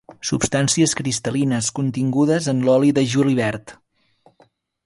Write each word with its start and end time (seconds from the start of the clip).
Substàncies 0.27 0.95
cristal·lines 1.01 1.69
contingudes 1.81 2.49
en 2.55 2.65
l'oli 2.71 2.93
de 3.01 3.07
julivert. 3.15 3.79